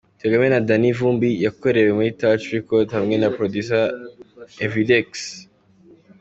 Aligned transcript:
Kagame 0.21 0.47
na 0.49 0.59
Danny 0.67 0.89
Vumbi 0.97 1.29
yakorewe 1.45 1.89
muri 1.97 2.09
Touch 2.19 2.45
Record 2.55 2.87
hamwe 2.97 3.15
na 3.19 3.29
producer 3.35 3.83
Evydecks. 4.65 5.23